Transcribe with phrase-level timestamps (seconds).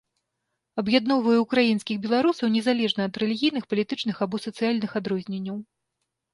[0.81, 5.57] Аб'ядноўвае ўкраінскіх беларусаў незалежна ад рэлігійных, палітычных або сацыяльных адрозненняў.